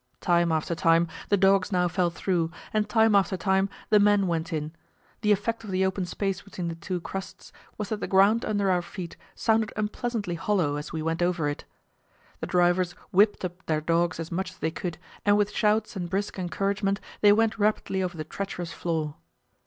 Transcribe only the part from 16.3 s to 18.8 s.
encouragement they went rapidly over the treacherous